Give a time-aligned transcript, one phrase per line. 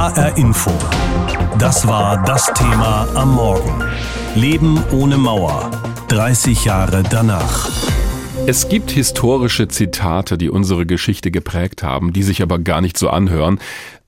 [0.00, 0.70] HR Info.
[1.58, 3.84] Das war das Thema am Morgen.
[4.34, 5.70] Leben ohne Mauer.
[6.08, 7.68] 30 Jahre danach.
[8.46, 13.10] Es gibt historische Zitate, die unsere Geschichte geprägt haben, die sich aber gar nicht so
[13.10, 13.58] anhören.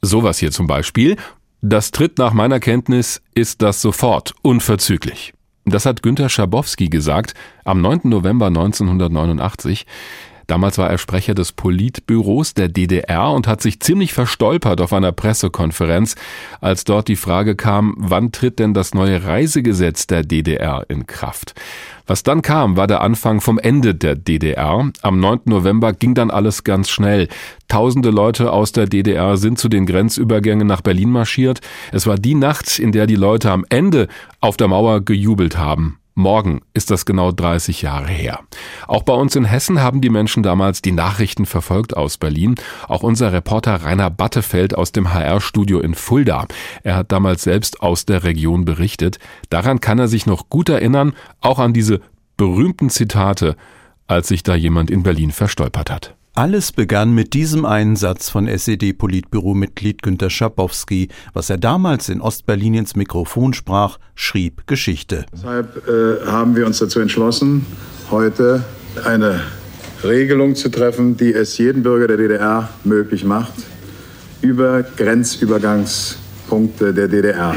[0.00, 1.16] Sowas hier zum Beispiel.
[1.60, 5.34] Das tritt nach meiner Kenntnis ist das sofort, unverzüglich.
[5.66, 7.34] Das hat Günter Schabowski gesagt
[7.64, 8.00] am 9.
[8.04, 9.84] November 1989.
[10.52, 15.10] Damals war er Sprecher des Politbüros der DDR und hat sich ziemlich verstolpert auf einer
[15.10, 16.14] Pressekonferenz,
[16.60, 21.54] als dort die Frage kam, wann tritt denn das neue Reisegesetz der DDR in Kraft?
[22.06, 24.90] Was dann kam, war der Anfang vom Ende der DDR.
[25.00, 25.40] Am 9.
[25.46, 27.28] November ging dann alles ganz schnell.
[27.68, 31.62] Tausende Leute aus der DDR sind zu den Grenzübergängen nach Berlin marschiert.
[31.92, 34.06] Es war die Nacht, in der die Leute am Ende
[34.40, 36.01] auf der Mauer gejubelt haben.
[36.14, 38.40] Morgen ist das genau 30 Jahre her.
[38.86, 42.56] Auch bei uns in Hessen haben die Menschen damals die Nachrichten verfolgt aus Berlin.
[42.86, 46.46] Auch unser Reporter Rainer Battefeld aus dem HR-Studio in Fulda.
[46.82, 49.18] Er hat damals selbst aus der Region berichtet.
[49.48, 52.00] Daran kann er sich noch gut erinnern, auch an diese
[52.36, 53.56] berühmten Zitate,
[54.06, 56.14] als sich da jemand in Berlin verstolpert hat.
[56.34, 61.08] Alles begann mit diesem Einsatz von SED-Politbüro-Mitglied Günter Schabowski.
[61.34, 65.26] Was er damals in Ostberlin ins Mikrofon sprach, schrieb Geschichte.
[65.30, 67.66] Deshalb äh, haben wir uns dazu entschlossen,
[68.10, 68.64] heute
[69.04, 69.42] eine
[70.02, 73.52] Regelung zu treffen, die es jedem Bürger der DDR möglich macht,
[74.40, 77.56] über Grenzübergangspunkte der DDR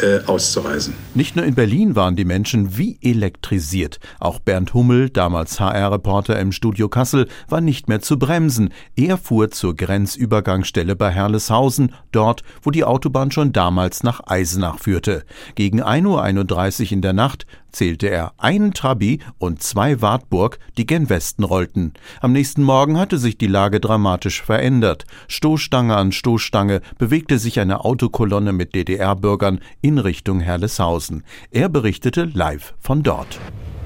[0.00, 0.94] äh, auszureisen.
[1.14, 4.00] Nicht nur in Berlin waren die Menschen wie elektrisiert.
[4.18, 8.70] Auch Bernd Hummel, damals HR-Reporter im Studio Kassel, war nicht mehr zu bremsen.
[8.96, 15.24] Er fuhr zur Grenzübergangsstelle bei Herleshausen, dort, wo die Autobahn schon damals nach Eisenach führte.
[15.54, 21.08] Gegen 1.31 Uhr in der Nacht zählte er einen Trabi und zwei Wartburg, die gen
[21.10, 21.92] Westen rollten.
[22.20, 25.04] Am nächsten Morgen hatte sich die Lage dramatisch verändert.
[25.28, 31.01] Stoßstange an Stoßstange bewegte sich eine Autokolonne mit DDR-Bürgern in Richtung Herleshausen.
[31.50, 33.38] Er berichtete live von dort.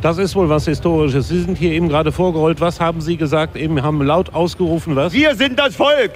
[0.03, 1.29] Das ist wohl was Historisches.
[1.29, 2.61] Sie sind hier eben gerade vorgerollt.
[2.61, 3.57] Was haben Sie gesagt?
[3.57, 5.13] Eben haben laut ausgerufen, was?
[5.13, 6.13] Wir sind das Volk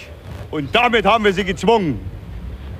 [0.50, 1.98] und damit haben wir Sie gezwungen.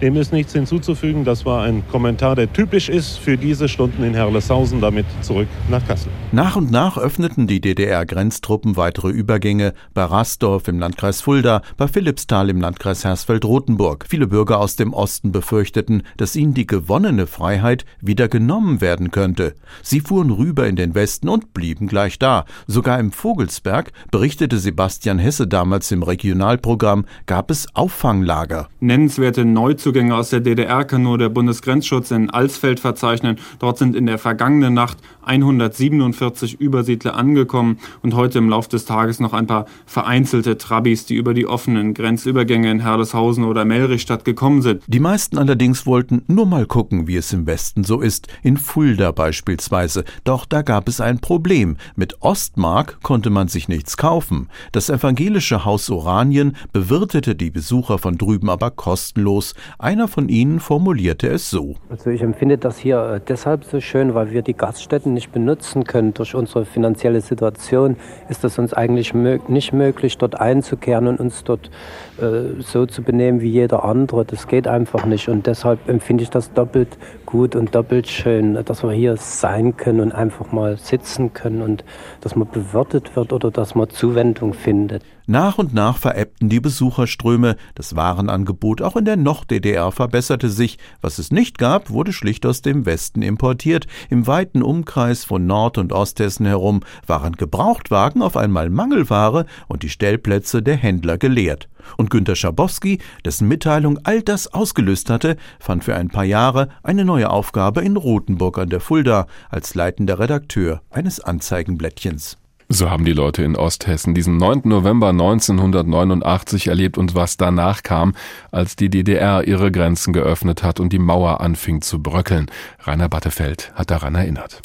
[0.01, 1.27] Dem ist nichts hinzuzufügen.
[1.27, 5.87] Das war ein Kommentar, der typisch ist für diese Stunden in Herleshausen, damit zurück nach
[5.87, 6.11] Kassel.
[6.33, 12.49] Nach und nach öffneten die DDR-Grenztruppen weitere Übergänge bei Rasdorf im Landkreis Fulda, bei Philippsthal
[12.49, 14.07] im Landkreis Hersfeld-Rotenburg.
[14.09, 19.55] Viele Bürger aus dem Osten befürchteten, dass ihnen die gewonnene Freiheit wieder genommen werden könnte.
[19.83, 22.47] Sie fuhren rüber in den Westen und blieben gleich da.
[22.67, 28.69] Sogar im Vogelsberg, berichtete Sebastian Hesse damals im Regionalprogramm, gab es Auffanglager.
[28.81, 33.39] Nennenswerte Neuzugänge Neuzugänge aus der DDR kann nur der Bundesgrenzschutz in Alsfeld verzeichnen.
[33.59, 39.19] Dort sind in der vergangenen Nacht 147 Übersiedler angekommen und heute im Laufe des Tages
[39.19, 44.63] noch ein paar vereinzelte Trabis, die über die offenen Grenzübergänge in Herleshausen oder Melrichstadt gekommen
[44.63, 44.83] sind.
[44.87, 49.11] Die meisten allerdings wollten nur mal gucken, wie es im Westen so ist, in Fulda
[49.11, 50.05] beispielsweise.
[50.23, 51.77] Doch da gab es ein Problem.
[51.97, 54.49] Mit Ostmark konnte man sich nichts kaufen.
[54.71, 59.55] Das evangelische Haus Oranien bewirtete die Besucher von drüben aber kostenlos.
[59.83, 61.75] Einer von ihnen formulierte es so.
[61.89, 65.85] Also ich empfinde das hier äh, deshalb so schön, weil wir die Gaststätten nicht benutzen
[65.85, 66.13] können.
[66.13, 67.97] Durch unsere finanzielle Situation
[68.29, 71.71] ist es uns eigentlich nicht möglich, dort einzukehren und uns dort
[72.19, 74.27] äh, so zu benehmen wie jeder andere.
[74.27, 75.31] Das geht einfach nicht.
[75.31, 80.01] Und deshalb empfinde ich das doppelt gut und doppelt schön, dass wir hier sein können
[80.01, 81.85] und einfach mal sitzen können und
[82.21, 85.03] dass man bewirtet wird oder dass man Zuwendung findet.
[85.31, 91.21] Nach und nach verebbten die Besucherströme, das Warenangebot auch in der Noch-DDR verbesserte sich, was
[91.21, 95.93] es nicht gab, wurde schlicht aus dem Westen importiert, im weiten Umkreis von Nord- und
[95.93, 101.69] Osthessen herum waren Gebrauchtwagen auf einmal Mangelware und die Stellplätze der Händler geleert.
[101.97, 107.05] Und Günter Schabowski, dessen Mitteilung all das ausgelöst hatte, fand für ein paar Jahre eine
[107.05, 112.37] neue Aufgabe in Rothenburg an der Fulda als leitender Redakteur eines Anzeigenblättchens.
[112.73, 114.61] So haben die Leute in Osthessen diesen 9.
[114.63, 118.15] November 1989 erlebt und was danach kam,
[118.53, 122.49] als die DDR ihre Grenzen geöffnet hat und die Mauer anfing zu bröckeln.
[122.85, 124.61] Rainer Battefeld hat daran erinnert.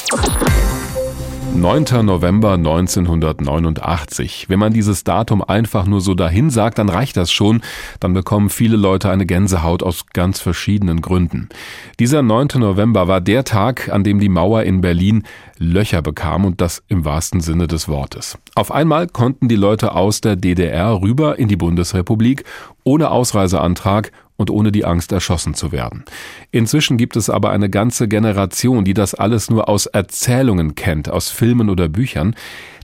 [1.56, 2.06] 9.
[2.06, 4.50] November 1989.
[4.50, 7.62] Wenn man dieses Datum einfach nur so dahin sagt, dann reicht das schon.
[8.02, 11.48] Dann bekommen viele Leute eine Gänsehaut aus ganz verschiedenen Gründen.
[11.98, 12.50] Dieser 9.
[12.56, 15.24] November war der Tag, an dem die Mauer in Berlin
[15.58, 18.38] Löcher bekam und das im wahrsten Sinne des Wortes.
[18.56, 22.44] Auf einmal konnten die Leute aus der DDR rüber in die Bundesrepublik
[22.84, 26.04] ohne Ausreiseantrag und ohne die Angst erschossen zu werden.
[26.52, 31.30] Inzwischen gibt es aber eine ganze Generation, die das alles nur aus Erzählungen kennt, aus
[31.30, 32.36] Filmen oder Büchern,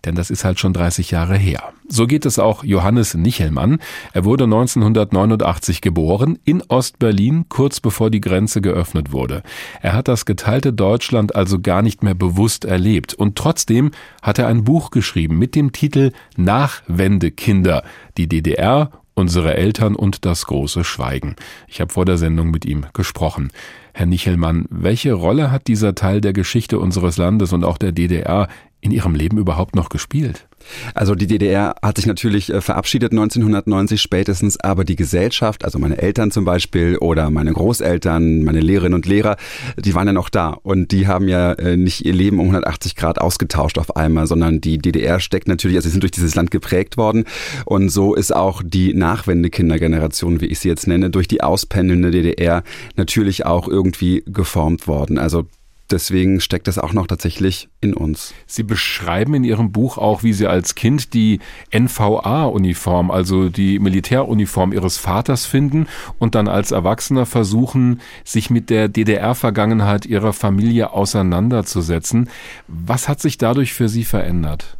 [0.05, 1.73] denn das ist halt schon 30 Jahre her.
[1.87, 3.79] So geht es auch Johannes Nichelmann.
[4.13, 9.43] Er wurde 1989 geboren in Ostberlin, kurz bevor die Grenze geöffnet wurde.
[9.81, 14.47] Er hat das geteilte Deutschland also gar nicht mehr bewusst erlebt und trotzdem hat er
[14.47, 17.83] ein Buch geschrieben mit dem Titel Nachwendekinder,
[18.17, 18.91] die DDR
[19.21, 21.35] unsere Eltern und das große Schweigen.
[21.67, 23.51] Ich habe vor der Sendung mit ihm gesprochen.
[23.93, 28.47] Herr Nichelmann, welche Rolle hat dieser Teil der Geschichte unseres Landes und auch der DDR
[28.81, 30.47] in Ihrem Leben überhaupt noch gespielt?
[30.93, 35.97] Also die DDR hat sich natürlich äh, verabschiedet 1990 spätestens, aber die Gesellschaft, also meine
[35.97, 39.37] Eltern zum Beispiel oder meine Großeltern, meine Lehrerinnen und Lehrer,
[39.77, 42.95] die waren ja noch da und die haben ja äh, nicht ihr Leben um 180
[42.95, 46.51] Grad ausgetauscht auf einmal, sondern die DDR steckt natürlich, also sie sind durch dieses Land
[46.51, 47.25] geprägt worden
[47.65, 52.63] und so ist auch die Nachwendekindergeneration, wie ich sie jetzt nenne, durch die auspendelnde DDR
[52.95, 55.17] natürlich auch irgendwie geformt worden.
[55.17, 55.45] Also
[55.91, 58.33] deswegen steckt das auch noch tatsächlich in uns.
[58.47, 61.39] Sie beschreiben in Ihrem Buch auch, wie Sie als Kind die
[61.71, 65.87] NVA-Uniform, also die Militäruniform Ihres Vaters finden
[66.19, 72.29] und dann als Erwachsener versuchen, sich mit der DDR-Vergangenheit Ihrer Familie auseinanderzusetzen.
[72.67, 74.77] Was hat sich dadurch für Sie verändert?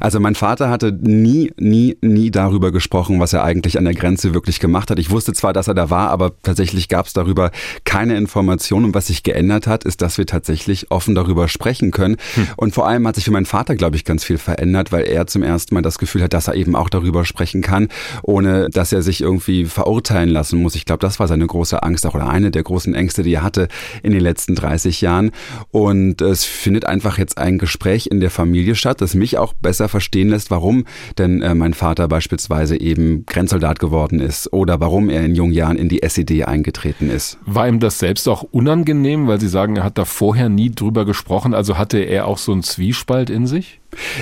[0.00, 4.34] Also mein Vater hatte nie, nie, nie darüber gesprochen, was er eigentlich an der Grenze
[4.34, 4.98] wirklich gemacht hat.
[4.98, 7.50] Ich wusste zwar, dass er da war, aber tatsächlich gab es darüber
[7.84, 8.86] keine Informationen.
[8.86, 12.16] Und was sich geändert hat, ist, dass wir tatsächlich offen darüber sprechen können.
[12.34, 12.48] Hm.
[12.56, 15.26] Und vor allem hat sich für meinen Vater, glaube ich, ganz viel verändert, weil er
[15.26, 17.88] zum ersten Mal das Gefühl hat, dass er eben auch darüber sprechen kann,
[18.22, 20.74] ohne dass er sich irgendwie verurteilen lassen muss.
[20.74, 23.42] Ich glaube, das war seine große Angst auch oder eine der großen Ängste, die er
[23.42, 23.68] hatte
[24.02, 25.30] in den letzten 30 Jahren.
[25.70, 29.88] Und es findet einfach jetzt ein Gespräch in der Familie statt, das mich auch besser
[29.88, 30.84] verstehen lässt, warum
[31.18, 35.76] denn äh, mein Vater beispielsweise eben Grenzsoldat geworden ist oder warum er in jungen Jahren
[35.76, 37.38] in die SED eingetreten ist.
[37.46, 41.04] War ihm das selbst auch unangenehm, weil Sie sagen, er hat da vorher nie drüber
[41.04, 43.79] gesprochen, also hatte er auch so einen Zwiespalt in sich?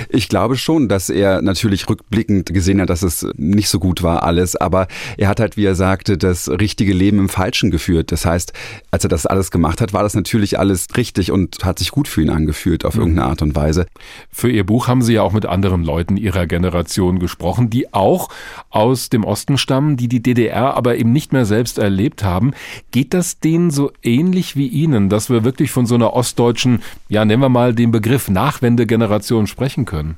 [0.09, 4.23] Ich glaube schon, dass er natürlich rückblickend gesehen hat, dass es nicht so gut war
[4.23, 4.87] alles, aber
[5.17, 8.11] er hat halt, wie er sagte, das richtige Leben im Falschen geführt.
[8.11, 8.53] Das heißt,
[8.91, 12.07] als er das alles gemacht hat, war das natürlich alles richtig und hat sich gut
[12.07, 13.01] für ihn angefühlt auf mhm.
[13.01, 13.85] irgendeine Art und Weise.
[14.31, 18.29] Für Ihr Buch haben Sie ja auch mit anderen Leuten Ihrer Generation gesprochen, die auch
[18.69, 22.51] aus dem Osten stammen, die die DDR aber eben nicht mehr selbst erlebt haben.
[22.91, 27.25] Geht das denen so ähnlich wie Ihnen, dass wir wirklich von so einer ostdeutschen, ja
[27.25, 29.58] nennen wir mal den Begriff Nachwendegeneration sprechen?
[29.59, 30.17] Sprechen können.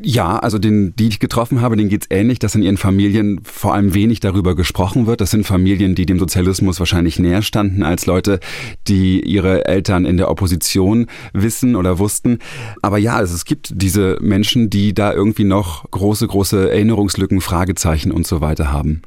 [0.00, 3.74] Ja, also den, die ich getroffen habe, denen geht's ähnlich, dass in ihren Familien vor
[3.74, 5.20] allem wenig darüber gesprochen wird.
[5.20, 8.38] Das sind Familien, die dem Sozialismus wahrscheinlich näher standen als Leute,
[8.86, 12.38] die ihre Eltern in der Opposition wissen oder wussten.
[12.80, 18.12] Aber ja, also es gibt diese Menschen, die da irgendwie noch große, große Erinnerungslücken, Fragezeichen
[18.12, 19.02] und so weiter haben.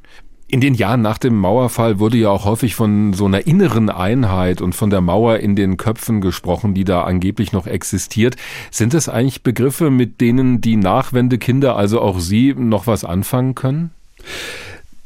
[0.51, 4.61] In den Jahren nach dem Mauerfall wurde ja auch häufig von so einer inneren Einheit
[4.61, 8.35] und von der Mauer in den Köpfen gesprochen, die da angeblich noch existiert.
[8.69, 13.91] Sind das eigentlich Begriffe, mit denen die Nachwendekinder, also auch Sie, noch was anfangen können?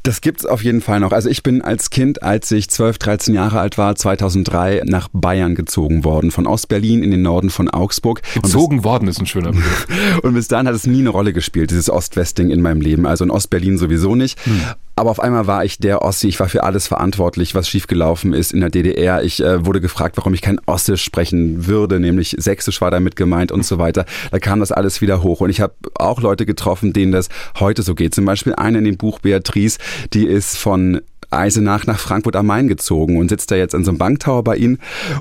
[0.02, 1.12] Das gibt's auf jeden Fall noch.
[1.12, 5.54] Also ich bin als Kind, als ich 12, 13 Jahre alt war, 2003 nach Bayern
[5.54, 8.22] gezogen worden, von Ostberlin in den Norden von Augsburg.
[8.34, 9.86] Gezogen worden ist ein schöner Begriff.
[10.22, 13.06] und bis dahin hat es nie eine Rolle gespielt, dieses Ost-West-Ding in meinem Leben.
[13.06, 14.44] Also in Ostberlin sowieso nicht.
[14.44, 14.60] Hm.
[14.98, 18.54] Aber auf einmal war ich der Ossi, ich war für alles verantwortlich, was schiefgelaufen ist
[18.54, 19.22] in der DDR.
[19.22, 23.52] Ich äh, wurde gefragt, warum ich kein Ossisch sprechen würde, nämlich Sächsisch war damit gemeint
[23.52, 24.06] und so weiter.
[24.30, 25.42] Da kam das alles wieder hoch.
[25.42, 27.28] Und ich habe auch Leute getroffen, denen das
[27.60, 28.14] heute so geht.
[28.14, 29.78] Zum Beispiel eine in dem Buch Beatrice,
[30.14, 33.90] die ist von Eisenach nach Frankfurt am Main gezogen und sitzt da jetzt in so
[33.90, 34.78] einem Banktower bei Ihnen.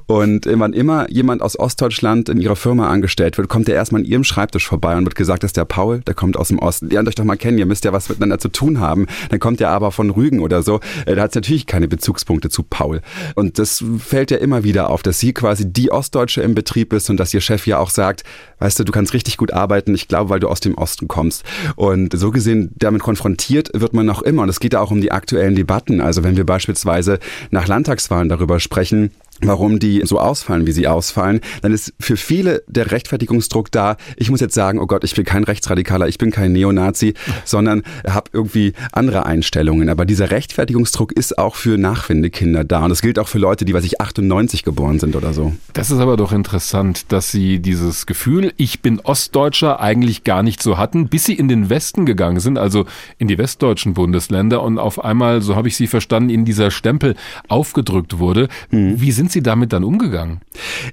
[0.08, 4.08] Und wann immer jemand aus Ostdeutschland in Ihrer Firma angestellt wird, kommt er erstmal an
[4.08, 6.90] Ihrem Schreibtisch vorbei und wird gesagt, dass der Paul, der kommt aus dem Osten.
[6.90, 9.08] Lernt euch doch mal kennen, ihr müsst ja was miteinander zu tun haben.
[9.30, 10.80] Dann kommt er aber von Rügen oder so.
[11.06, 13.02] Äh, da hat natürlich keine Bezugspunkte zu Paul.
[13.36, 17.10] Und das fällt ja immer wieder auf, dass sie quasi die Ostdeutsche im Betrieb ist
[17.10, 18.24] und dass ihr Chef ja auch sagt,
[18.60, 21.44] weißt du, du kannst richtig gut arbeiten, ich glaube, weil du aus dem Osten kommst.
[21.76, 24.44] Und so gesehen, damit konfrontiert wird man noch immer.
[24.44, 25.95] Und es geht ja auch um die aktuellen Debatten.
[26.02, 27.20] Also wenn wir beispielsweise
[27.52, 29.12] nach Landtagswahlen darüber sprechen,
[29.42, 34.30] warum die so ausfallen, wie sie ausfallen, dann ist für viele der Rechtfertigungsdruck da, ich
[34.30, 37.14] muss jetzt sagen, oh Gott, ich bin kein Rechtsradikaler, ich bin kein Neonazi,
[37.46, 39.90] sondern habe irgendwie andere Einstellungen.
[39.90, 42.84] Aber dieser Rechtfertigungsdruck ist auch für Nachwendekinder da.
[42.84, 45.54] Und das gilt auch für Leute, die, weiß ich, 98 geboren sind oder so.
[45.74, 50.62] Das ist aber doch interessant, dass sie dieses Gefühl, ich bin Ostdeutscher, eigentlich gar nicht
[50.62, 52.86] so hatten, bis sie in den Westen gegangen sind, also
[53.18, 57.16] in die westdeutschen Bundesländer und auf einmal, so habe ich sie verstanden, in dieser Stempel
[57.48, 58.48] aufgedrückt wurde.
[58.72, 59.02] Mhm.
[59.02, 60.42] Wie sind sind Sie damit dann umgegangen?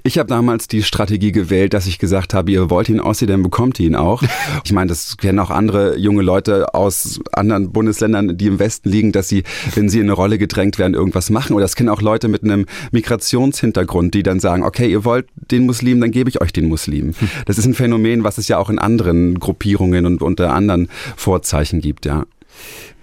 [0.04, 3.42] Ich habe damals die Strategie gewählt, dass ich gesagt habe, ihr wollt ihn aussehen, dann
[3.42, 4.22] bekommt ihr ihn auch.
[4.64, 9.12] Ich meine, das kennen auch andere junge Leute aus anderen Bundesländern, die im Westen liegen,
[9.12, 9.42] dass sie,
[9.74, 11.54] wenn sie in eine Rolle gedrängt werden, irgendwas machen.
[11.54, 15.66] Oder das kennen auch Leute mit einem Migrationshintergrund, die dann sagen, okay, ihr wollt den
[15.66, 17.12] Muslim, dann gebe ich euch den Muslim.
[17.46, 21.80] Das ist ein Phänomen, was es ja auch in anderen Gruppierungen und unter anderen Vorzeichen
[21.80, 22.24] gibt, ja.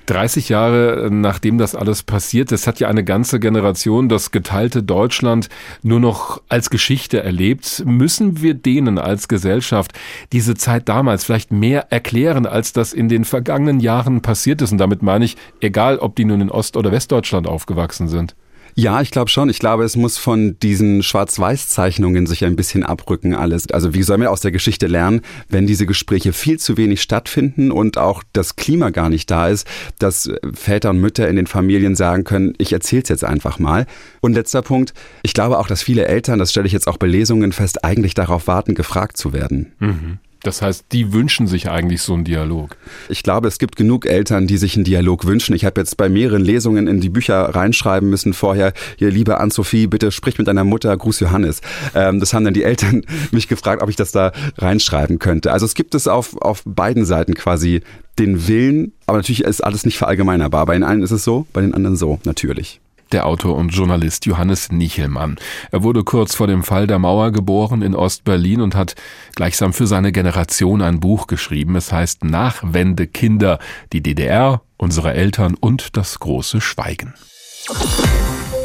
[0.10, 5.50] 30 Jahre nachdem das alles passiert, das hat ja eine ganze Generation das geteilte Deutschland
[5.84, 7.84] nur noch als Geschichte erlebt.
[7.86, 9.94] Müssen wir denen als Gesellschaft
[10.32, 14.72] diese Zeit damals vielleicht mehr erklären, als das in den vergangenen Jahren passiert ist?
[14.72, 18.36] Und damit meine ich, egal ob die nun in Ost- oder Westdeutschland aufgewachsen sind.
[18.76, 19.50] Ja, ich glaube schon.
[19.50, 23.70] Ich glaube, es muss von diesen Schwarz-Weiß-Zeichnungen sich ein bisschen abrücken alles.
[23.72, 27.72] Also wie sollen wir aus der Geschichte lernen, wenn diese Gespräche viel zu wenig stattfinden
[27.72, 29.68] und auch das Klima gar nicht da ist,
[30.00, 33.86] dass Väter und Mütter in den Familien sagen können, ich erzähl's jetzt einfach mal.
[34.22, 37.08] Und letzter Punkt, ich glaube auch, dass viele Eltern, das stelle ich jetzt auch bei
[37.08, 39.74] Lesungen fest, eigentlich darauf warten, gefragt zu werden.
[39.80, 40.20] Mhm.
[40.44, 42.78] Das heißt, die wünschen sich eigentlich so einen Dialog.
[43.10, 45.54] Ich glaube, es gibt genug Eltern, die sich einen Dialog wünschen.
[45.54, 49.88] Ich habe jetzt bei mehreren Lesungen in die Bücher reinschreiben müssen vorher, hier, liebe Ann-Sophie,
[49.88, 51.62] bitte sprich mit deiner Mutter, Gruß Johannes.
[51.94, 55.52] Ähm, das haben dann die Eltern mich gefragt, ob ich das da reinschreiben könnte.
[55.52, 57.82] Also es gibt es auf, auf beiden Seiten quasi
[58.18, 60.66] den Willen, aber natürlich ist alles nicht verallgemeinerbar.
[60.66, 62.80] Bei den einen ist es so, bei den anderen so, natürlich
[63.12, 65.38] der Autor und Journalist Johannes Nichelmann.
[65.72, 68.96] Er wurde kurz vor dem Fall der Mauer geboren in Ostberlin und hat
[69.36, 71.76] gleichsam für seine Generation ein Buch geschrieben.
[71.76, 73.60] Es heißt Nachwende Kinder,
[73.94, 77.14] die DDR, unsere Eltern und das große Schweigen.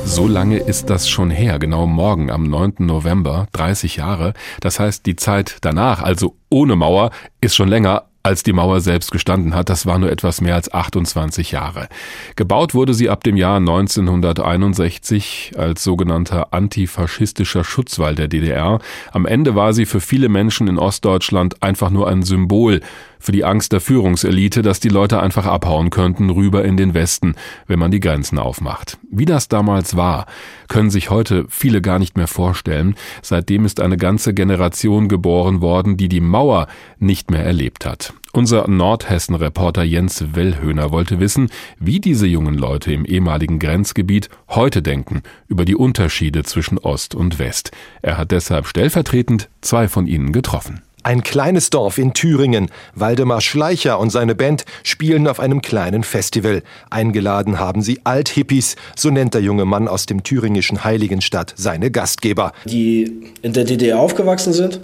[0.04, 2.74] So lange ist das schon her, genau morgen am 9.
[2.80, 4.34] November, 30 Jahre.
[4.60, 7.10] Das heißt, die Zeit danach, also ohne Mauer,
[7.40, 9.68] ist schon länger, als die Mauer selbst gestanden hat.
[9.68, 11.88] Das war nur etwas mehr als 28 Jahre.
[12.36, 18.80] Gebaut wurde sie ab dem Jahr 1961 als sogenannter antifaschistischer Schutzwall der DDR.
[19.12, 22.80] Am Ende war sie für viele Menschen in Ostdeutschland einfach nur ein Symbol
[23.24, 27.36] für die Angst der Führungselite, dass die Leute einfach abhauen könnten rüber in den Westen,
[27.66, 28.98] wenn man die Grenzen aufmacht.
[29.10, 30.26] Wie das damals war,
[30.68, 32.96] können sich heute viele gar nicht mehr vorstellen.
[33.22, 36.66] Seitdem ist eine ganze Generation geboren worden, die die Mauer
[36.98, 38.12] nicht mehr erlebt hat.
[38.34, 45.22] Unser Nordhessen-Reporter Jens Wellhöhner wollte wissen, wie diese jungen Leute im ehemaligen Grenzgebiet heute denken
[45.48, 47.70] über die Unterschiede zwischen Ost und West.
[48.02, 50.82] Er hat deshalb stellvertretend zwei von ihnen getroffen.
[51.06, 52.70] Ein kleines Dorf in Thüringen.
[52.94, 56.62] Waldemar Schleicher und seine Band spielen auf einem kleinen Festival.
[56.88, 62.52] Eingeladen haben sie Althippies, so nennt der junge Mann aus dem thüringischen Heiligenstadt seine Gastgeber.
[62.64, 64.80] Die in der DDR aufgewachsen sind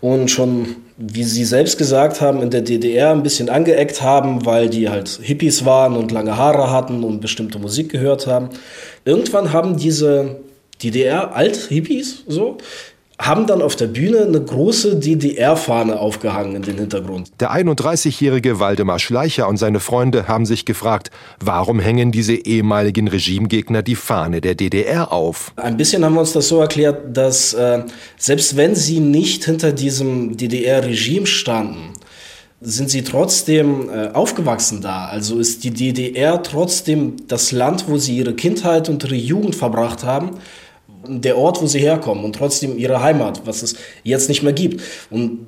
[0.00, 4.70] und schon, wie sie selbst gesagt haben, in der DDR ein bisschen angeeckt haben, weil
[4.70, 8.50] die halt Hippies waren und lange Haare hatten und bestimmte Musik gehört haben.
[9.04, 10.36] Irgendwann haben diese
[10.84, 12.58] DDR-Alt-Hippies so
[13.18, 17.30] haben dann auf der Bühne eine große DDR-Fahne aufgehangen in den Hintergrund.
[17.38, 23.82] Der 31-jährige Waldemar Schleicher und seine Freunde haben sich gefragt, warum hängen diese ehemaligen Regimegegner
[23.82, 25.52] die Fahne der DDR auf?
[25.56, 27.84] Ein bisschen haben wir uns das so erklärt, dass äh,
[28.18, 31.92] selbst wenn sie nicht hinter diesem DDR-Regime standen,
[32.60, 35.04] sind sie trotzdem äh, aufgewachsen da.
[35.04, 40.02] Also ist die DDR trotzdem das Land, wo sie ihre Kindheit und ihre Jugend verbracht
[40.02, 40.38] haben
[41.08, 44.82] der Ort, wo sie herkommen und trotzdem ihre Heimat, was es jetzt nicht mehr gibt.
[45.10, 45.46] Und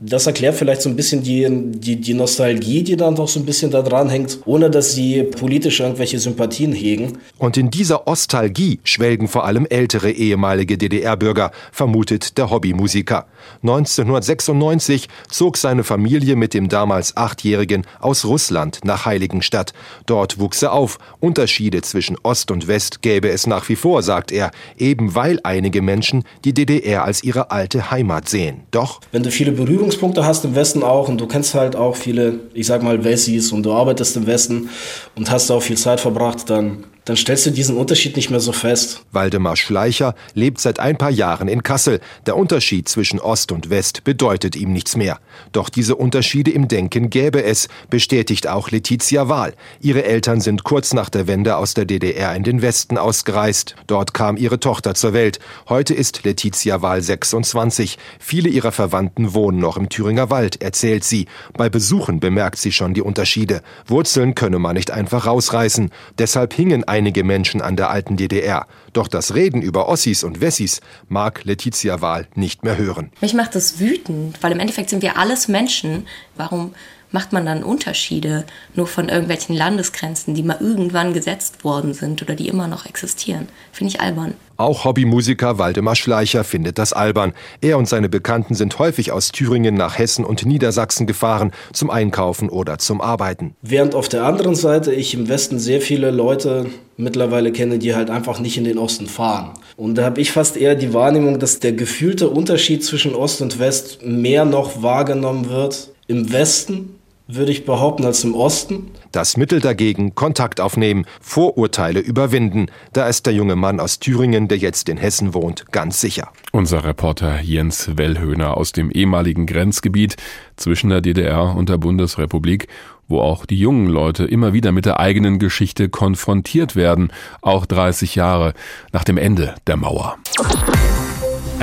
[0.00, 3.46] das erklärt vielleicht so ein bisschen die, die, die Nostalgie, die dann doch so ein
[3.46, 7.18] bisschen da dran hängt, ohne dass sie politisch irgendwelche Sympathien hegen.
[7.38, 13.26] Und in dieser Ostalgie schwelgen vor allem ältere ehemalige DDR-Bürger, vermutet der Hobbymusiker.
[13.62, 19.72] 1996 zog seine Familie mit dem damals Achtjährigen aus Russland nach Heiligenstadt.
[20.06, 20.98] Dort wuchs er auf.
[21.20, 25.82] Unterschiede zwischen Ost und West gäbe es nach wie vor, sagt er, eben weil einige
[25.82, 28.62] Menschen die DDR als ihre alte Heimat sehen.
[28.70, 29.52] Doch wenn du viele
[29.84, 33.52] Berührungspunkte hast im Westen auch und du kennst halt auch viele, ich sag mal Wessis
[33.52, 34.70] und du arbeitest im Westen
[35.14, 38.52] und hast auch viel Zeit verbracht, dann dann stellst du diesen Unterschied nicht mehr so
[38.52, 39.04] fest.
[39.12, 42.00] Waldemar Schleicher lebt seit ein paar Jahren in Kassel.
[42.26, 45.18] Der Unterschied zwischen Ost und West bedeutet ihm nichts mehr.
[45.52, 49.54] Doch diese Unterschiede im Denken gäbe es, bestätigt auch Letizia Wahl.
[49.80, 53.76] Ihre Eltern sind kurz nach der Wende aus der DDR in den Westen ausgereist.
[53.86, 55.40] Dort kam ihre Tochter zur Welt.
[55.68, 57.98] Heute ist Letizia Wahl 26.
[58.18, 61.26] Viele ihrer Verwandten wohnen noch im Thüringer Wald, erzählt sie.
[61.52, 63.62] Bei Besuchen bemerkt sie schon die Unterschiede.
[63.86, 65.90] Wurzeln könne man nicht einfach rausreißen.
[66.18, 68.68] Deshalb hingen einige Menschen an der alten DDR.
[68.92, 73.10] Doch das Reden über Ossis und Wessis mag Letizia Wahl nicht mehr hören.
[73.20, 76.06] Mich macht das wütend, weil im Endeffekt sind wir alles Menschen.
[76.36, 76.72] Warum
[77.10, 78.44] macht man dann Unterschiede
[78.76, 83.48] nur von irgendwelchen Landesgrenzen, die mal irgendwann gesetzt worden sind oder die immer noch existieren?
[83.72, 84.34] Finde ich albern.
[84.56, 87.32] Auch Hobbymusiker Waldemar Schleicher findet das albern.
[87.60, 92.48] Er und seine Bekannten sind häufig aus Thüringen nach Hessen und Niedersachsen gefahren, zum Einkaufen
[92.48, 93.56] oder zum Arbeiten.
[93.62, 98.10] Während auf der anderen Seite ich im Westen sehr viele Leute mittlerweile kenne, die halt
[98.10, 99.54] einfach nicht in den Osten fahren.
[99.76, 103.58] Und da habe ich fast eher die Wahrnehmung, dass der gefühlte Unterschied zwischen Ost und
[103.58, 106.93] West mehr noch wahrgenommen wird im Westen
[107.26, 108.90] würde ich behaupten, als im Osten.
[109.12, 112.66] Das Mittel dagegen Kontakt aufnehmen, Vorurteile überwinden.
[112.92, 116.30] Da ist der junge Mann aus Thüringen, der jetzt in Hessen wohnt, ganz sicher.
[116.52, 120.16] Unser Reporter Jens Wellhöhner aus dem ehemaligen Grenzgebiet
[120.56, 122.68] zwischen der DDR und der Bundesrepublik,
[123.08, 127.12] wo auch die jungen Leute immer wieder mit der eigenen Geschichte konfrontiert werden,
[127.42, 128.54] auch 30 Jahre
[128.92, 130.16] nach dem Ende der Mauer.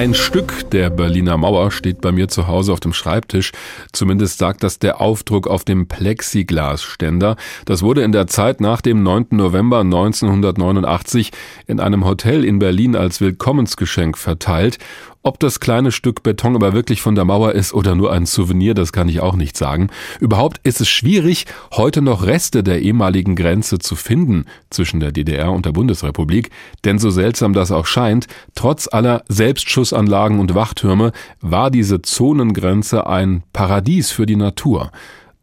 [0.01, 3.51] Ein Stück der Berliner Mauer steht bei mir zu Hause auf dem Schreibtisch.
[3.91, 7.36] Zumindest sagt das der Aufdruck auf dem Plexiglasständer.
[7.65, 9.27] Das wurde in der Zeit nach dem 9.
[9.29, 11.29] November 1989
[11.67, 14.79] in einem Hotel in Berlin als Willkommensgeschenk verteilt
[15.24, 18.74] ob das kleine Stück Beton aber wirklich von der Mauer ist oder nur ein Souvenir,
[18.74, 19.90] das kann ich auch nicht sagen.
[20.20, 25.51] Überhaupt ist es schwierig, heute noch Reste der ehemaligen Grenze zu finden zwischen der DDR
[25.51, 26.50] und der Bundesrepublik,
[26.84, 33.44] denn so seltsam das auch scheint, trotz aller Selbstschussanlagen und Wachtürme war diese Zonengrenze ein
[33.54, 34.92] Paradies für die Natur.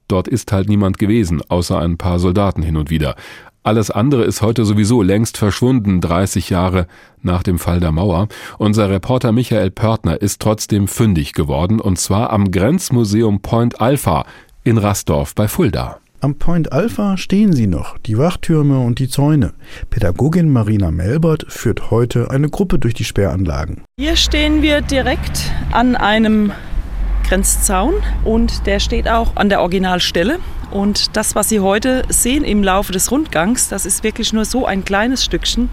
[0.09, 3.15] Dort ist halt niemand gewesen, außer ein paar Soldaten hin und wieder.
[3.69, 6.87] Alles andere ist heute sowieso längst verschwunden, 30 Jahre
[7.21, 8.29] nach dem Fall der Mauer.
[8.57, 14.25] Unser Reporter Michael Pörtner ist trotzdem fündig geworden, und zwar am Grenzmuseum Point Alpha
[14.65, 15.99] in Rastorf bei Fulda.
[16.21, 19.53] Am Point Alpha stehen sie noch, die Wachtürme und die Zäune.
[19.91, 23.83] Pädagogin Marina Melbert führt heute eine Gruppe durch die Sperranlagen.
[24.01, 26.53] Hier stehen wir direkt an einem
[27.29, 27.95] Grenzzaun
[28.25, 30.39] und der steht auch an der Originalstelle.
[30.71, 34.65] Und das, was Sie heute sehen im Laufe des Rundgangs, das ist wirklich nur so
[34.65, 35.69] ein kleines Stückchen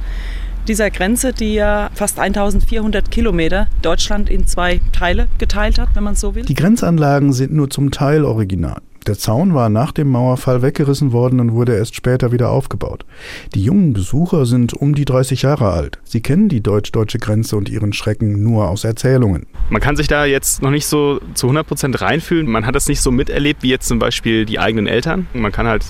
[0.68, 6.16] dieser Grenze, die ja fast 1400 Kilometer Deutschland in zwei Teile geteilt hat, wenn man
[6.16, 6.44] so will.
[6.44, 8.82] Die Grenzanlagen sind nur zum Teil original.
[9.08, 13.06] Der Zaun war nach dem Mauerfall weggerissen worden und wurde erst später wieder aufgebaut.
[13.54, 16.00] Die jungen Besucher sind um die 30 Jahre alt.
[16.04, 19.46] Sie kennen die deutsch-deutsche Grenze und ihren Schrecken nur aus Erzählungen.
[19.70, 22.50] Man kann sich da jetzt noch nicht so zu 100 Prozent reinfühlen.
[22.50, 25.28] Man hat das nicht so miterlebt wie jetzt zum Beispiel die eigenen Eltern.
[25.34, 25.86] Man kann halt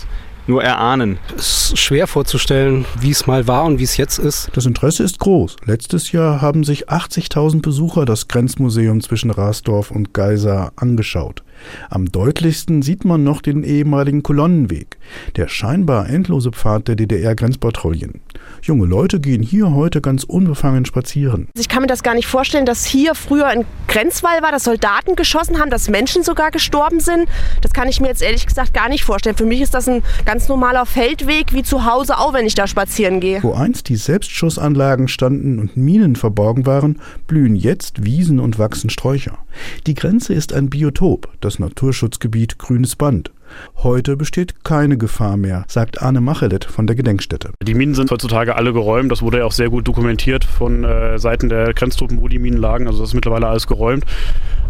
[0.48, 1.18] nur erahnen.
[1.36, 4.50] Es ist schwer vorzustellen, wie es mal war und wie es jetzt ist.
[4.54, 5.56] Das Interesse ist groß.
[5.66, 11.44] Letztes Jahr haben sich 80.000 Besucher das Grenzmuseum zwischen Rasdorf und Geisa angeschaut.
[11.90, 14.98] Am deutlichsten sieht man noch den ehemaligen Kolonnenweg,
[15.36, 18.22] der scheinbar endlose Pfad der DDR-Grenzpatrouillen.
[18.62, 21.48] Junge Leute gehen hier heute ganz unbefangen spazieren.
[21.56, 25.16] Ich kann mir das gar nicht vorstellen, dass hier früher ein Grenzwall war, dass Soldaten
[25.16, 27.28] geschossen haben, dass Menschen sogar gestorben sind.
[27.62, 29.38] Das kann ich mir jetzt ehrlich gesagt gar nicht vorstellen.
[29.38, 32.68] Für mich ist das ein ganz normaler Feldweg wie zu Hause auch, wenn ich da
[32.68, 33.42] spazieren gehe.
[33.44, 39.38] Wo einst die Selbstschussanlagen standen und Minen verborgen waren, blühen jetzt Wiesen und wachsen Sträucher.
[39.88, 43.32] Die Grenze ist ein Biotop, das Naturschutzgebiet Grünes Band.
[43.78, 47.52] Heute besteht keine Gefahr mehr, sagt Arne Machelet von der Gedenkstätte.
[47.62, 49.12] Die Minen sind heutzutage alle geräumt.
[49.12, 52.60] Das wurde ja auch sehr gut dokumentiert von äh, Seiten der Grenztruppen, wo die Minen
[52.60, 52.88] lagen.
[52.88, 54.06] Also das ist mittlerweile alles geräumt.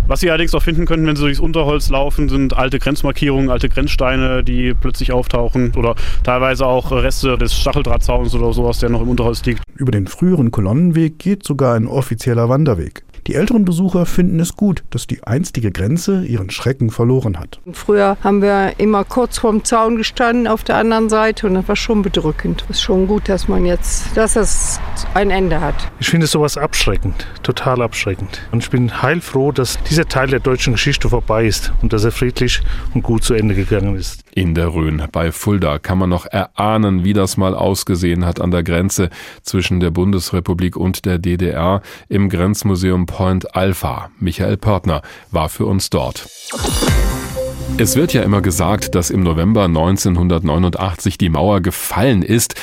[0.08, 3.70] Was Sie allerdings auch finden könnten, wenn Sie durchs Unterholz laufen, sind alte Grenzmarkierungen, alte
[3.70, 9.10] Grenzsteine, die plötzlich auftauchen oder teilweise auch Reste des Stacheldrahtzauns oder sowas, der noch im
[9.10, 9.64] Unterholz liegt.
[9.76, 13.05] Über den früheren Kolonnenweg geht sogar ein offizieller Wanderweg.
[13.28, 17.60] Die älteren Besucher finden es gut, dass die einstige Grenze ihren Schrecken verloren hat.
[17.72, 21.76] Früher haben wir immer kurz vorm Zaun gestanden auf der anderen Seite und das war
[21.76, 22.64] schon bedrückend.
[22.70, 24.80] Es ist schon gut, dass man jetzt, dass es
[25.16, 25.76] ein Ende hat.
[26.00, 28.42] Ich finde sowas abschreckend, total abschreckend.
[28.52, 32.12] Und ich bin heilfroh, dass dieser Teil der deutschen Geschichte vorbei ist und dass er
[32.12, 32.62] friedlich
[32.94, 34.25] und gut zu Ende gegangen ist.
[34.38, 38.52] In der Rhön bei Fulda kann man noch erahnen, wie das mal ausgesehen hat an
[38.52, 39.10] der Grenze
[39.44, 44.10] zwischen der Bundesrepublik und der DDR im Grenzmuseum Point Alpha.
[44.20, 46.28] Michael Pörtner war für uns dort.
[47.78, 52.56] Es wird ja immer gesagt, dass im November 1989 die Mauer gefallen ist.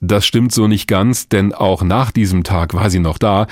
[0.00, 3.48] Das stimmt so nicht ganz, denn auch nach diesem Tag war sie noch da.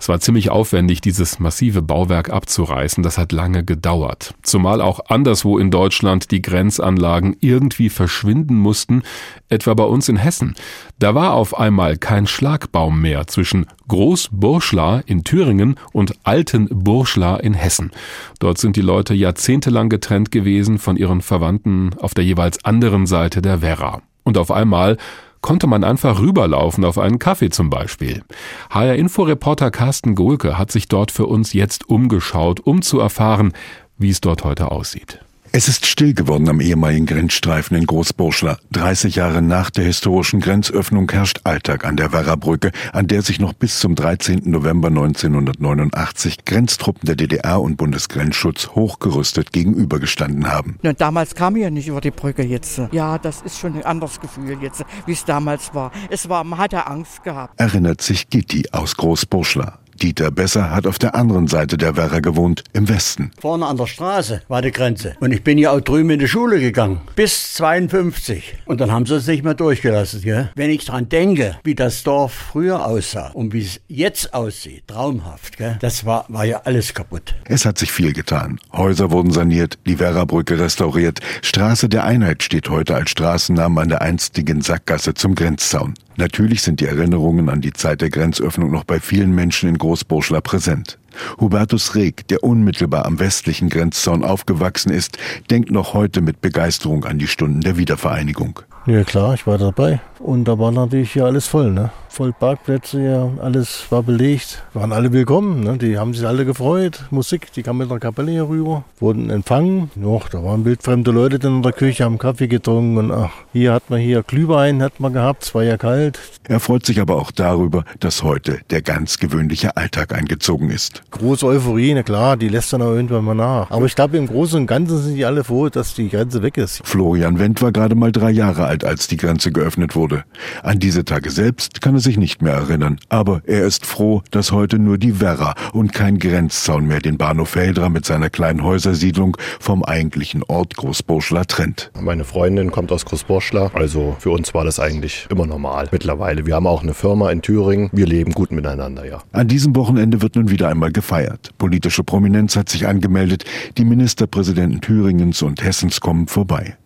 [0.00, 3.02] Es war ziemlich aufwendig, dieses massive Bauwerk abzureißen.
[3.02, 4.34] Das hat lange gedauert.
[4.42, 9.02] Zumal auch anderswo in Deutschland die Grenzanlagen irgendwie verschwinden mussten,
[9.48, 10.54] etwa bei uns in Hessen.
[10.98, 17.90] Da war auf einmal kein Schlagbaum mehr zwischen Groß-Burschla in Thüringen und Alten-Burschla in Hessen.
[18.38, 23.42] Dort sind die Leute jahrzehntelang getrennt gewesen von ihren Verwandten auf der jeweils anderen Seite
[23.42, 24.02] der Werra.
[24.24, 24.98] Und auf einmal
[25.40, 28.22] konnte man einfach rüberlaufen auf einen Kaffee zum Beispiel.
[28.70, 33.52] HR-Info-Reporter Carsten Gohlke hat sich dort für uns jetzt umgeschaut, um zu erfahren,
[33.96, 35.20] wie es dort heute aussieht.
[35.50, 38.58] Es ist still geworden am ehemaligen Grenzstreifen in Großburschler.
[38.72, 43.54] 30 Jahre nach der historischen Grenzöffnung herrscht Alltag an der Werrabrücke, an der sich noch
[43.54, 44.42] bis zum 13.
[44.44, 50.78] November 1989 Grenztruppen der DDR und Bundesgrenzschutz hochgerüstet gegenübergestanden haben.
[50.82, 52.80] Na, damals kam ich ja nicht über die Brücke jetzt.
[52.92, 55.92] Ja, das ist schon ein anderes Gefühl jetzt, wie es damals war.
[56.10, 57.58] Es war, man hatte Angst gehabt.
[57.58, 59.78] Erinnert sich Gitti aus Großburschler.
[59.98, 63.32] Dieter Besser hat auf der anderen Seite der Werra gewohnt, im Westen.
[63.40, 65.16] Vorne an der Straße war die Grenze.
[65.20, 67.00] Und ich bin ja auch drüben in die Schule gegangen.
[67.16, 68.56] Bis 52.
[68.66, 70.22] Und dann haben sie es nicht mehr durchgelassen.
[70.22, 70.50] Gell?
[70.54, 75.58] Wenn ich dran denke, wie das Dorf früher aussah und wie es jetzt aussieht, traumhaft.
[75.58, 75.76] Gell?
[75.80, 77.34] Das war, war ja alles kaputt.
[77.44, 78.58] Es hat sich viel getan.
[78.72, 81.20] Häuser wurden saniert, die Werra-Brücke restauriert.
[81.42, 85.94] Straße der Einheit steht heute als Straßenname an der einstigen Sackgasse zum Grenzzaun.
[86.18, 90.40] Natürlich sind die Erinnerungen an die Zeit der Grenzöffnung noch bei vielen Menschen in Großburschler
[90.40, 90.98] präsent.
[91.40, 95.16] Hubertus Reg, der unmittelbar am westlichen Grenzzaun aufgewachsen ist,
[95.48, 98.60] denkt noch heute mit Begeisterung an die Stunden der Wiedervereinigung.
[98.88, 100.00] Ja klar, ich war dabei.
[100.18, 101.90] Und da war natürlich hier alles voll, ne?
[102.08, 104.64] Voll Parkplätze, ja, alles war belegt.
[104.72, 105.76] Waren alle willkommen, ne?
[105.76, 107.04] Die haben sich alle gefreut.
[107.10, 109.90] Musik, die kamen mit der Kapelle hier rüber, wurden empfangen.
[109.94, 113.72] Noch, da waren wildfremde Leute dann in der Küche, haben Kaffee getrunken und ach, hier
[113.72, 116.18] hat man hier Glühwein hat man gehabt, es war ja kalt.
[116.48, 121.02] Er freut sich aber auch darüber, dass heute der ganz gewöhnliche Alltag eingezogen ist.
[121.10, 123.70] Große Euphorie, na klar, die lässt dann auch irgendwann mal nach.
[123.70, 126.56] Aber ich glaube, im Großen und Ganzen sind die alle froh, dass die Grenze weg
[126.56, 126.80] ist.
[126.84, 130.24] Florian Wendt war gerade mal drei Jahre alt, als die Grenze geöffnet wurde.
[130.62, 134.52] An diese Tage selbst kann er sich nicht mehr erinnern, aber er ist froh, dass
[134.52, 139.36] heute nur die Werra und kein Grenzzaun mehr den Bahnhof Feldra mit seiner kleinen Häusersiedlung
[139.58, 141.90] vom eigentlichen Ort Großburschler trennt.
[142.00, 146.46] Meine Freundin kommt aus Großburschler, also für uns war das eigentlich immer normal mittlerweile.
[146.46, 149.18] Wir haben auch eine Firma in Thüringen, wir leben gut miteinander, ja.
[149.32, 151.50] An diesem Wochenende wird nun wieder einmal gefeiert.
[151.58, 153.44] Politische Prominenz hat sich angemeldet,
[153.76, 156.76] die Ministerpräsidenten Thüringens und Hessens kommen vorbei.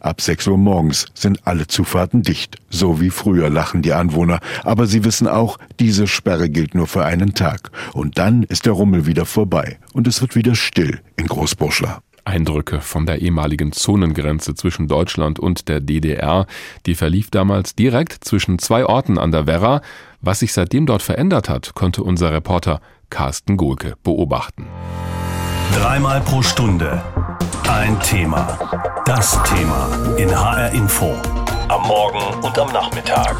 [0.00, 2.56] Ab 6 Uhr morgens sind alle Zufahrten dicht.
[2.70, 4.40] So wie früher lachen die Anwohner.
[4.64, 7.70] Aber sie wissen auch, diese Sperre gilt nur für einen Tag.
[7.92, 9.78] Und dann ist der Rummel wieder vorbei.
[9.92, 12.02] Und es wird wieder still in Großburschler.
[12.24, 16.46] Eindrücke von der ehemaligen Zonengrenze zwischen Deutschland und der DDR.
[16.86, 19.80] Die verlief damals direkt zwischen zwei Orten an der Werra.
[20.20, 24.66] Was sich seitdem dort verändert hat, konnte unser Reporter Carsten Gohlke beobachten.
[25.74, 27.02] Dreimal pro Stunde
[27.68, 28.58] ein Thema.
[29.04, 31.14] Das Thema in HR Info.
[31.68, 33.36] Am Morgen und am Nachmittag.